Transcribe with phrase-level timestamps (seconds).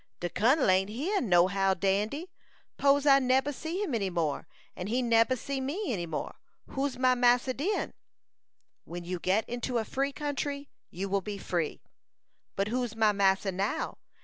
[0.19, 2.27] "De Kun'l ain't here, no how, Dandy;
[2.75, 6.37] 'pose I neber see him any more, and he neber see me any more,
[6.69, 7.93] who's my massa den?"
[8.83, 11.81] "When you get into a free country, you will be free."
[12.55, 13.99] "But who's my massa now?